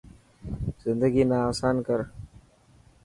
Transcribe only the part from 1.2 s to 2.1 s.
نا آسان ڪر.